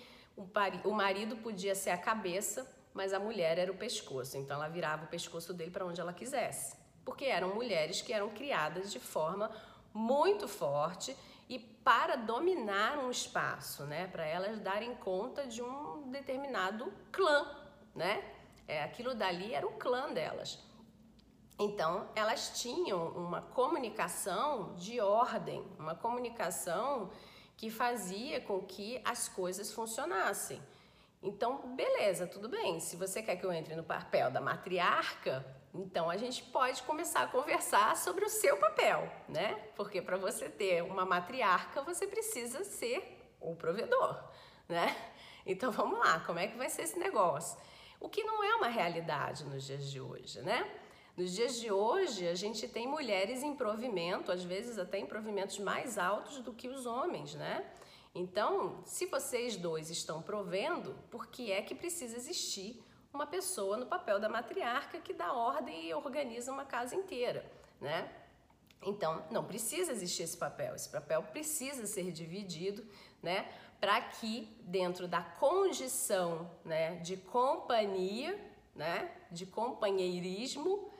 o 0.84 0.92
marido 0.92 1.36
podia 1.38 1.74
ser 1.74 1.90
a 1.90 1.98
cabeça, 1.98 2.70
mas 2.94 3.12
a 3.12 3.18
mulher 3.18 3.58
era 3.58 3.72
o 3.72 3.76
pescoço. 3.76 4.36
Então 4.36 4.56
ela 4.56 4.68
virava 4.68 5.04
o 5.04 5.08
pescoço 5.08 5.52
dele 5.52 5.70
para 5.70 5.84
onde 5.84 6.00
ela 6.00 6.12
quisesse. 6.12 6.76
Porque 7.04 7.24
eram 7.24 7.54
mulheres 7.54 8.02
que 8.02 8.12
eram 8.12 8.28
criadas 8.30 8.92
de 8.92 9.00
forma 9.00 9.50
muito 9.92 10.46
forte 10.46 11.16
e 11.48 11.58
para 11.58 12.16
dominar 12.16 12.98
um 12.98 13.10
espaço, 13.10 13.84
né? 13.84 14.06
Para 14.06 14.26
elas 14.26 14.60
darem 14.60 14.94
conta 14.96 15.46
de 15.46 15.62
um 15.62 16.10
determinado 16.10 16.92
clã, 17.10 17.46
né? 17.94 18.22
É, 18.68 18.84
aquilo 18.84 19.14
dali 19.14 19.54
era 19.54 19.66
o 19.66 19.72
clã 19.72 20.12
delas. 20.12 20.58
Então, 21.58 22.08
elas 22.14 22.60
tinham 22.60 23.08
uma 23.08 23.42
comunicação 23.42 24.74
de 24.74 25.00
ordem, 25.00 25.66
uma 25.78 25.94
comunicação 25.94 27.10
que 27.56 27.70
fazia 27.70 28.40
com 28.40 28.60
que 28.64 29.02
as 29.04 29.28
coisas 29.28 29.72
funcionassem. 29.72 30.62
Então, 31.20 31.74
beleza, 31.74 32.28
tudo 32.28 32.48
bem. 32.48 32.78
Se 32.78 32.94
você 32.94 33.20
quer 33.20 33.34
que 33.36 33.44
eu 33.44 33.52
entre 33.52 33.74
no 33.74 33.82
papel 33.82 34.30
da 34.30 34.40
matriarca, 34.40 35.44
então 35.74 36.08
a 36.08 36.16
gente 36.16 36.44
pode 36.44 36.82
começar 36.84 37.22
a 37.22 37.26
conversar 37.26 37.96
sobre 37.96 38.24
o 38.24 38.28
seu 38.28 38.56
papel, 38.58 39.10
né? 39.28 39.54
Porque 39.74 40.00
para 40.00 40.16
você 40.16 40.48
ter 40.48 40.82
uma 40.82 41.04
matriarca, 41.04 41.82
você 41.82 42.06
precisa 42.06 42.62
ser 42.62 43.34
o 43.40 43.56
provedor, 43.56 44.22
né? 44.68 44.94
Então 45.44 45.72
vamos 45.72 45.98
lá, 45.98 46.20
como 46.20 46.38
é 46.38 46.46
que 46.46 46.56
vai 46.56 46.68
ser 46.68 46.82
esse 46.82 46.98
negócio? 46.98 47.58
O 48.00 48.08
que 48.08 48.22
não 48.22 48.42
é 48.44 48.54
uma 48.56 48.68
realidade 48.68 49.44
nos 49.44 49.64
dias 49.64 49.90
de 49.90 50.00
hoje, 50.00 50.40
né? 50.42 50.70
Nos 51.16 51.32
dias 51.32 51.58
de 51.58 51.70
hoje, 51.70 52.28
a 52.28 52.34
gente 52.34 52.68
tem 52.68 52.86
mulheres 52.86 53.42
em 53.42 53.54
provimento, 53.54 54.30
às 54.30 54.44
vezes 54.44 54.78
até 54.78 54.98
em 54.98 55.06
provimentos 55.06 55.58
mais 55.58 55.98
altos 55.98 56.38
do 56.38 56.52
que 56.52 56.68
os 56.68 56.86
homens, 56.86 57.34
né? 57.34 57.68
Então, 58.14 58.82
se 58.84 59.06
vocês 59.06 59.56
dois 59.56 59.90
estão 59.90 60.22
provendo, 60.22 60.94
por 61.10 61.26
que 61.26 61.50
é 61.50 61.60
que 61.60 61.74
precisa 61.74 62.16
existir 62.16 62.82
uma 63.12 63.26
pessoa 63.26 63.76
no 63.76 63.86
papel 63.86 64.20
da 64.20 64.28
matriarca 64.28 65.00
que 65.00 65.12
dá 65.12 65.32
ordem 65.32 65.88
e 65.88 65.94
organiza 65.94 66.52
uma 66.52 66.64
casa 66.64 66.94
inteira, 66.94 67.44
né? 67.80 68.08
Então, 68.82 69.24
não 69.30 69.44
precisa 69.44 69.90
existir 69.90 70.22
esse 70.22 70.36
papel. 70.36 70.74
Esse 70.74 70.88
papel 70.88 71.22
precisa 71.24 71.84
ser 71.86 72.12
dividido, 72.12 72.86
né? 73.20 73.48
Para 73.80 74.00
que 74.00 74.56
dentro 74.60 75.06
da 75.06 75.22
condição, 75.22 76.50
né, 76.64 76.96
de 76.96 77.16
companhia, 77.16 78.38
né, 78.74 79.10
de 79.30 79.46
companheirismo, 79.46 80.90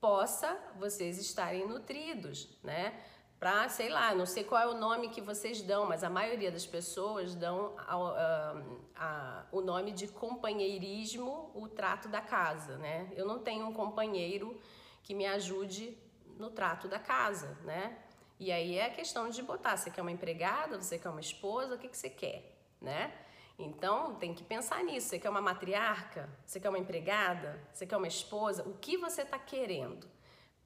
possa 0.00 0.58
vocês 0.76 1.18
estarem 1.18 1.66
nutridos, 1.66 2.48
né? 2.62 2.94
Para, 3.38 3.68
sei 3.68 3.88
lá, 3.88 4.14
não 4.14 4.26
sei 4.26 4.44
qual 4.44 4.62
é 4.62 4.66
o 4.66 4.78
nome 4.78 5.08
que 5.08 5.20
vocês 5.20 5.60
dão, 5.60 5.86
mas 5.86 6.04
a 6.04 6.10
maioria 6.10 6.50
das 6.50 6.66
pessoas 6.66 7.34
dão 7.34 7.74
a, 7.78 8.54
a, 8.96 9.46
o 9.52 9.60
nome 9.60 9.92
de 9.92 10.08
companheirismo, 10.08 11.50
o 11.54 11.68
trato 11.68 12.08
da 12.08 12.20
casa, 12.20 12.78
né? 12.78 13.10
Eu 13.16 13.26
não 13.26 13.38
tenho 13.38 13.66
um 13.66 13.72
companheiro 13.72 14.58
que 15.02 15.14
me 15.14 15.26
ajude 15.26 15.96
no 16.38 16.50
trato 16.50 16.88
da 16.88 16.98
casa, 16.98 17.58
né? 17.64 17.98
E 18.38 18.50
aí 18.50 18.76
é 18.76 18.86
a 18.86 18.90
questão 18.90 19.30
de 19.30 19.42
botar, 19.42 19.76
você 19.76 19.90
quer 19.90 20.02
uma 20.02 20.10
empregada, 20.10 20.80
você 20.80 20.98
quer 20.98 21.08
uma 21.08 21.20
esposa, 21.20 21.74
o 21.74 21.78
que, 21.78 21.88
que 21.88 21.96
você 21.96 22.10
quer, 22.10 22.56
né? 22.80 23.12
Então 23.58 24.16
tem 24.16 24.34
que 24.34 24.42
pensar 24.42 24.82
nisso. 24.82 25.08
Você 25.08 25.18
quer 25.18 25.30
uma 25.30 25.40
matriarca? 25.40 26.28
Você 26.44 26.58
quer 26.58 26.68
uma 26.68 26.78
empregada? 26.78 27.60
Você 27.72 27.86
quer 27.86 27.96
uma 27.96 28.08
esposa? 28.08 28.68
O 28.68 28.74
que 28.74 28.96
você 28.96 29.22
está 29.22 29.38
querendo? 29.38 30.08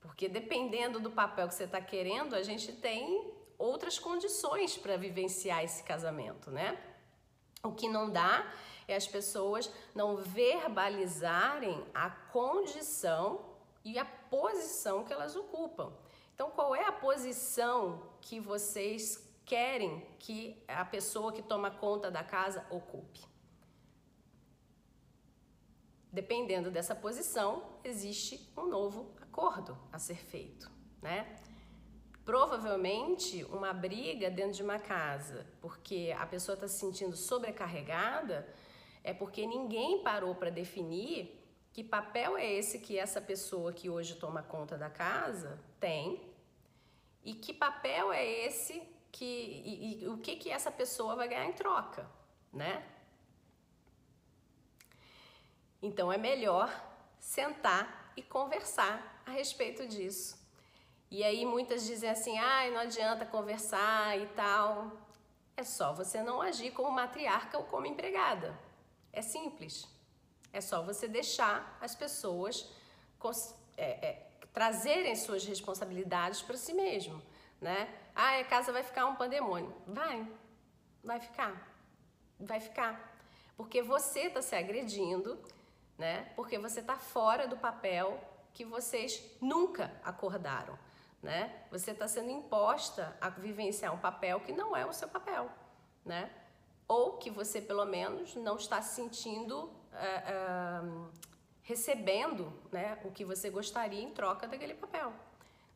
Porque 0.01 0.29
dependendo 0.29 0.99
do 0.99 1.11
papel 1.11 1.49
que 1.49 1.55
você 1.55 1.65
está 1.65 1.81
querendo, 1.81 2.35
a 2.35 2.43
gente 2.43 2.73
tem 2.73 3.31
outras 3.59 3.99
condições 3.99 4.79
para 4.79 4.97
vivenciar 4.97 5.63
esse 5.63 5.83
casamento, 5.83 6.51
né? 6.51 6.79
O 7.63 7.73
que 7.73 7.89
não 7.89 8.09
dá 8.09 8.51
é 8.87 8.95
as 8.95 9.07
pessoas 9.07 9.71
não 9.95 10.17
verbalizarem 10.17 11.85
a 11.93 12.09
condição 12.09 13.45
e 13.85 13.99
a 13.99 14.05
posição 14.05 15.05
que 15.05 15.13
elas 15.13 15.37
ocupam. 15.37 15.93
Então, 16.39 16.53
qual 16.53 16.73
é 16.73 16.85
a 16.85 16.93
posição 16.93 18.13
que 18.21 18.39
vocês 18.39 19.29
querem 19.49 20.07
que 20.19 20.63
a 20.69 20.85
pessoa 20.85 21.33
que 21.33 21.43
toma 21.43 21.71
conta 21.71 22.11
da 22.11 22.23
casa 22.23 22.67
ocupe. 22.69 23.25
Dependendo 26.13 26.71
dessa 26.71 26.95
posição, 26.95 27.81
existe 27.83 28.47
um 28.55 28.67
novo 28.67 29.11
acordo 29.23 29.77
a 29.91 29.99
ser 29.99 30.19
feito, 30.19 30.71
né? 31.01 31.41
Provavelmente 32.27 33.43
uma 33.45 33.73
briga 33.73 34.31
dentro 34.31 34.53
de 34.53 34.63
uma 34.63 34.79
casa, 34.79 35.47
porque 35.63 36.15
a 36.19 36.27
pessoa 36.27 36.55
está 36.55 36.69
se 36.69 36.79
sentindo 36.79 37.17
sobrecarregada, 37.17 38.47
é 39.03 39.15
porque 39.15 39.47
ninguém 39.47 40.03
parou 40.03 40.35
para 40.35 40.51
definir 40.51 41.38
que 41.79 41.85
papel 41.85 42.37
é 42.37 42.45
esse 42.45 42.81
que 42.81 42.99
essa 42.99 43.21
pessoa 43.21 43.73
que 43.73 43.89
hoje 43.89 44.17
toma 44.17 44.43
conta 44.43 44.77
da 44.77 44.91
casa 44.91 45.57
tem 45.79 46.21
e 47.25 47.35
que 47.35 47.55
papel 47.55 48.13
é 48.13 48.27
esse 48.27 48.83
que 49.13 49.25
e, 49.25 50.03
e 50.03 50.09
o 50.09 50.19
que 50.19 50.35
que 50.35 50.51
essa 50.51 50.73
pessoa 50.73 51.15
vai 51.15 51.29
ganhar 51.29 51.47
em 51.47 51.53
troca, 51.53 52.05
né? 52.53 52.85
Então 55.81 56.13
é 56.13 56.19
melhor 56.19 56.69
sentar 57.21 58.13
e 58.17 58.23
conversar 58.23 59.23
a 59.25 59.31
respeito 59.31 59.87
disso. 59.87 60.37
E 61.09 61.23
aí 61.23 61.47
muitas 61.47 61.87
dizem 61.87 62.11
assim: 62.11 62.37
"Ai, 62.39 62.73
não 62.73 62.81
adianta 62.81 63.25
conversar 63.25 64.19
e 64.19 64.27
tal". 64.35 64.91
É 65.57 65.63
só 65.63 65.93
você 65.93 66.25
não 66.25 66.43
agir 66.43 66.73
como 66.73 66.91
matriarca 66.91 67.57
ou 67.57 67.63
como 67.63 67.87
empregada. 67.87 68.59
É 69.13 69.23
simples. 69.23 69.98
É 70.53 70.61
só 70.61 70.83
você 70.83 71.07
deixar 71.07 71.79
as 71.81 71.95
pessoas 71.95 72.69
é, 73.77 74.07
é, 74.07 74.27
trazerem 74.53 75.15
suas 75.15 75.45
responsabilidades 75.45 76.43
para 76.43 76.57
si 76.57 76.73
mesmo, 76.73 77.23
né? 77.61 77.89
Ah, 78.15 78.39
a 78.39 78.45
casa 78.45 78.73
vai 78.73 78.83
ficar 78.83 79.07
um 79.07 79.15
pandemônio. 79.15 79.75
Vai, 79.87 80.27
vai 81.03 81.21
ficar, 81.21 81.73
vai 82.41 82.61
ficar. 82.61 83.17
Porque 83.57 83.83
você 83.83 84.23
está 84.23 84.41
se 84.41 84.55
agredindo, 84.55 85.39
né? 85.97 86.33
Porque 86.35 86.59
você 86.59 86.81
está 86.81 86.97
fora 86.97 87.47
do 87.47 87.57
papel 87.57 88.21
que 88.53 88.65
vocês 88.65 89.23
nunca 89.41 89.93
acordaram, 90.05 90.79
né? 91.23 91.65
Você 91.71 91.91
está 91.91 92.09
sendo 92.09 92.31
imposta 92.31 93.17
a 93.21 93.29
vivenciar 93.29 93.95
um 93.95 93.99
papel 93.99 94.41
que 94.41 94.53
não 94.53 94.77
é 94.77 94.87
o 94.87 94.93
seu 94.93 95.09
papel, 95.09 95.51
né? 96.05 96.31
Ou 96.87 97.19
que 97.19 97.31
você 97.31 97.61
pelo 97.61 97.85
menos 97.85 98.35
não 98.35 98.57
está 98.57 98.81
sentindo 98.81 99.71
uh, 99.99 101.09
recebendo, 101.63 102.53
né? 102.73 102.99
O 103.05 103.11
que 103.11 103.25
você 103.25 103.51
gostaria 103.51 104.03
em 104.03 104.11
troca 104.11 104.47
daquele 104.47 104.75
papel, 104.75 105.13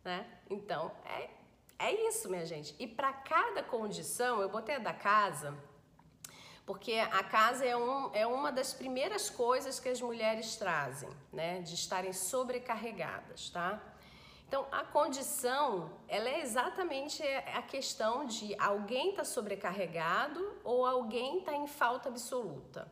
né? 0.05 0.27
Então 0.49 0.91
é 1.05 1.43
é 1.83 2.09
isso, 2.09 2.31
minha 2.31 2.47
gente. 2.47 2.77
E 2.79 2.87
para 2.87 3.13
cada 3.13 3.61
condição, 3.61 4.41
eu 4.41 4.49
botei 4.49 4.77
a 4.77 4.79
da 4.79 4.93
casa, 4.93 5.53
porque 6.65 6.93
a 6.93 7.25
casa 7.25 7.65
é, 7.65 7.77
um, 7.77 8.09
é 8.15 8.25
uma 8.25 8.53
das 8.53 8.73
primeiras 8.73 9.29
coisas 9.29 9.81
que 9.81 9.89
as 9.89 10.01
mulheres 10.01 10.55
trazem, 10.55 11.11
né? 11.33 11.61
De 11.61 11.75
estarem 11.75 12.13
sobrecarregadas, 12.13 13.51
tá? 13.51 13.83
Então, 14.47 14.65
a 14.71 14.85
condição, 14.85 15.91
ela 16.07 16.29
é 16.29 16.41
exatamente 16.41 17.21
a 17.21 17.63
questão 17.63 18.27
de 18.27 18.55
alguém 18.61 19.11
está 19.11 19.25
sobrecarregado 19.25 20.61
ou 20.63 20.87
alguém 20.87 21.39
está 21.39 21.53
em 21.55 21.67
falta 21.67 22.11
absoluta, 22.11 22.87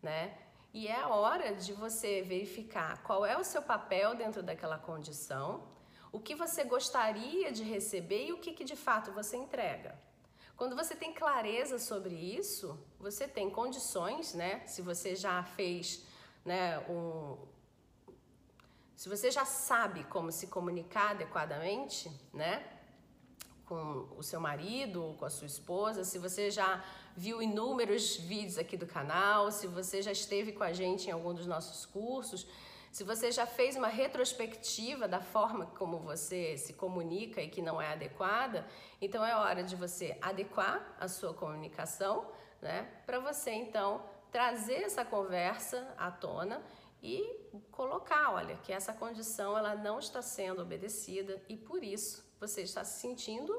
né? 0.00 0.32
E 0.72 0.86
é 0.86 1.00
a 1.00 1.08
hora 1.08 1.54
de 1.54 1.72
você 1.72 2.22
verificar 2.22 3.02
qual 3.02 3.24
é 3.24 3.36
o 3.38 3.44
seu 3.44 3.62
papel 3.62 4.14
dentro 4.14 4.42
daquela 4.42 4.78
condição 4.78 5.78
o 6.12 6.18
que 6.18 6.34
você 6.34 6.64
gostaria 6.64 7.52
de 7.52 7.62
receber 7.62 8.26
e 8.26 8.32
o 8.32 8.38
que, 8.38 8.52
que 8.52 8.64
de 8.64 8.76
fato 8.76 9.12
você 9.12 9.36
entrega. 9.36 9.98
Quando 10.56 10.74
você 10.74 10.94
tem 10.96 11.12
clareza 11.12 11.78
sobre 11.78 12.14
isso, 12.14 12.78
você 12.98 13.28
tem 13.28 13.48
condições, 13.50 14.34
né? 14.34 14.66
Se 14.66 14.82
você 14.82 15.14
já 15.14 15.42
fez, 15.44 16.04
né, 16.44 16.78
um 16.88 17.36
se 18.96 19.08
você 19.08 19.30
já 19.30 19.44
sabe 19.44 20.02
como 20.04 20.32
se 20.32 20.48
comunicar 20.48 21.12
adequadamente, 21.12 22.10
né? 22.32 22.66
Com 23.68 24.08
o 24.16 24.22
seu 24.22 24.40
marido 24.40 25.14
com 25.18 25.26
a 25.26 25.30
sua 25.30 25.46
esposa, 25.46 26.02
se 26.02 26.18
você 26.18 26.50
já 26.50 26.82
viu 27.14 27.42
inúmeros 27.42 28.16
vídeos 28.16 28.56
aqui 28.56 28.76
do 28.78 28.86
canal, 28.86 29.50
se 29.50 29.66
você 29.66 30.00
já 30.00 30.10
esteve 30.10 30.52
com 30.52 30.64
a 30.64 30.72
gente 30.72 31.08
em 31.08 31.12
algum 31.12 31.34
dos 31.34 31.46
nossos 31.46 31.84
cursos, 31.84 32.46
se 32.90 33.04
você 33.04 33.30
já 33.30 33.46
fez 33.46 33.76
uma 33.76 33.88
retrospectiva 33.88 35.06
da 35.06 35.20
forma 35.20 35.66
como 35.66 35.98
você 35.98 36.56
se 36.56 36.72
comunica 36.72 37.42
e 37.42 37.48
que 37.48 37.60
não 37.60 37.80
é 37.80 37.92
adequada, 37.92 38.66
então 39.00 39.24
é 39.24 39.36
hora 39.36 39.62
de 39.62 39.76
você 39.76 40.16
adequar 40.20 40.96
a 40.98 41.06
sua 41.06 41.34
comunicação, 41.34 42.26
né? 42.62 42.88
Para 43.04 43.20
você 43.20 43.50
então 43.50 44.02
trazer 44.32 44.82
essa 44.82 45.04
conversa 45.04 45.94
à 45.96 46.10
tona 46.10 46.62
e 47.02 47.22
colocar, 47.70 48.32
olha, 48.32 48.56
que 48.56 48.72
essa 48.72 48.92
condição 48.92 49.56
ela 49.56 49.74
não 49.74 49.98
está 49.98 50.22
sendo 50.22 50.62
obedecida 50.62 51.40
e 51.48 51.56
por 51.56 51.84
isso 51.84 52.27
você 52.40 52.62
está 52.62 52.84
se 52.84 53.00
sentindo 53.00 53.52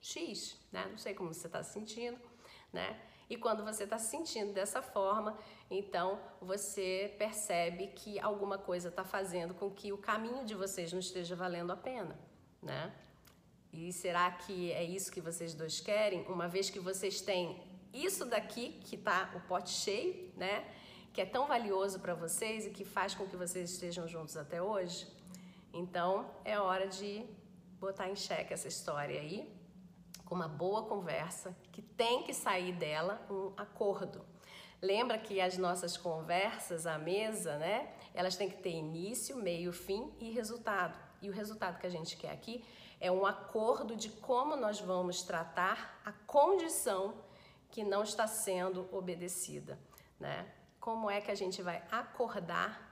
X, 0.00 0.56
né? 0.70 0.86
Não 0.90 0.98
sei 0.98 1.14
como 1.14 1.32
você 1.32 1.46
está 1.46 1.62
se 1.62 1.72
sentindo, 1.72 2.18
né? 2.72 3.00
E 3.28 3.36
quando 3.36 3.64
você 3.64 3.84
está 3.84 3.98
se 3.98 4.10
sentindo 4.10 4.52
dessa 4.52 4.80
forma, 4.80 5.36
então 5.68 6.20
você 6.40 7.14
percebe 7.18 7.88
que 7.88 8.20
alguma 8.20 8.56
coisa 8.56 8.88
está 8.88 9.04
fazendo 9.04 9.52
com 9.54 9.70
que 9.70 9.92
o 9.92 9.98
caminho 9.98 10.44
de 10.44 10.54
vocês 10.54 10.92
não 10.92 11.00
esteja 11.00 11.34
valendo 11.34 11.72
a 11.72 11.76
pena, 11.76 12.16
né? 12.62 12.94
E 13.72 13.92
será 13.92 14.30
que 14.30 14.72
é 14.72 14.84
isso 14.84 15.10
que 15.10 15.20
vocês 15.20 15.54
dois 15.54 15.80
querem? 15.80 16.22
Uma 16.28 16.48
vez 16.48 16.70
que 16.70 16.78
vocês 16.78 17.20
têm 17.20 17.60
isso 17.92 18.24
daqui, 18.24 18.80
que 18.84 18.96
tá 18.96 19.32
o 19.34 19.40
pote 19.40 19.70
cheio, 19.70 20.32
né? 20.36 20.64
Que 21.12 21.22
é 21.22 21.26
tão 21.26 21.46
valioso 21.46 21.98
para 21.98 22.14
vocês 22.14 22.66
e 22.66 22.70
que 22.70 22.84
faz 22.84 23.14
com 23.14 23.26
que 23.26 23.36
vocês 23.36 23.70
estejam 23.70 24.06
juntos 24.06 24.36
até 24.36 24.62
hoje. 24.62 25.06
Então 25.72 26.30
é 26.44 26.58
hora 26.58 26.86
de 26.86 27.26
botar 27.86 28.08
em 28.08 28.16
xeque 28.16 28.52
essa 28.52 28.66
história 28.66 29.20
aí 29.20 29.48
com 30.24 30.34
uma 30.34 30.48
boa 30.48 30.82
conversa, 30.82 31.56
que 31.70 31.80
tem 31.80 32.24
que 32.24 32.34
sair 32.34 32.72
dela 32.72 33.24
um 33.30 33.52
acordo. 33.56 34.26
Lembra 34.82 35.16
que 35.16 35.40
as 35.40 35.56
nossas 35.56 35.96
conversas 35.96 36.84
à 36.84 36.98
mesa, 36.98 37.56
né? 37.58 37.94
Elas 38.12 38.36
têm 38.36 38.50
que 38.50 38.56
ter 38.56 38.70
início, 38.70 39.36
meio, 39.36 39.72
fim 39.72 40.12
e 40.18 40.32
resultado. 40.32 40.98
E 41.22 41.30
o 41.30 41.32
resultado 41.32 41.78
que 41.78 41.86
a 41.86 41.90
gente 41.90 42.16
quer 42.16 42.32
aqui 42.32 42.64
é 43.00 43.10
um 43.10 43.24
acordo 43.24 43.94
de 43.94 44.10
como 44.10 44.56
nós 44.56 44.80
vamos 44.80 45.22
tratar 45.22 46.00
a 46.04 46.12
condição 46.12 47.14
que 47.70 47.84
não 47.84 48.02
está 48.02 48.26
sendo 48.26 48.88
obedecida, 48.92 49.78
né? 50.18 50.52
Como 50.80 51.08
é 51.08 51.20
que 51.20 51.30
a 51.30 51.36
gente 51.36 51.62
vai 51.62 51.82
acordar 51.90 52.85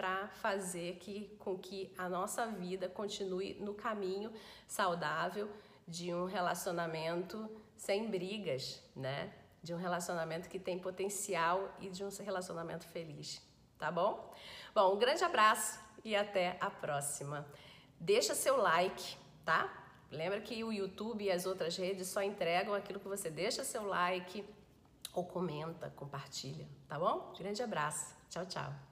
para 0.00 0.28
fazer 0.28 0.96
que, 0.96 1.28
com 1.38 1.58
que 1.58 1.92
a 1.98 2.08
nossa 2.08 2.46
vida 2.46 2.88
continue 2.88 3.52
no 3.60 3.74
caminho 3.74 4.32
saudável 4.66 5.50
de 5.86 6.14
um 6.14 6.24
relacionamento 6.24 7.46
sem 7.76 8.10
brigas, 8.10 8.82
né? 8.96 9.30
De 9.62 9.74
um 9.74 9.76
relacionamento 9.76 10.48
que 10.48 10.58
tem 10.58 10.78
potencial 10.78 11.76
e 11.78 11.90
de 11.90 12.02
um 12.02 12.08
relacionamento 12.08 12.86
feliz, 12.86 13.42
tá 13.78 13.92
bom? 13.92 14.32
Bom, 14.74 14.94
um 14.94 14.98
grande 14.98 15.22
abraço 15.22 15.78
e 16.02 16.16
até 16.16 16.56
a 16.62 16.70
próxima. 16.70 17.46
Deixa 18.00 18.34
seu 18.34 18.56
like, 18.56 19.18
tá? 19.44 19.70
Lembra 20.10 20.40
que 20.40 20.64
o 20.64 20.72
YouTube 20.72 21.24
e 21.24 21.30
as 21.30 21.44
outras 21.44 21.76
redes 21.76 22.08
só 22.08 22.22
entregam 22.22 22.72
aquilo 22.72 22.98
que 22.98 23.06
você 23.06 23.28
deixa 23.28 23.64
seu 23.64 23.86
like 23.86 24.48
ou 25.12 25.26
comenta, 25.26 25.90
compartilha, 25.90 26.66
tá 26.88 26.98
bom? 26.98 27.34
Grande 27.38 27.62
abraço. 27.62 28.16
Tchau, 28.30 28.46
tchau. 28.46 28.89